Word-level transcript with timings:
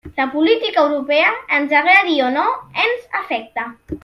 La 0.19 0.23
política 0.35 0.81
europea, 0.85 1.29
ens 1.59 1.77
agradi 1.83 2.19
o 2.29 2.33
no, 2.39 2.47
ens 2.87 3.07
afecta. 3.25 3.73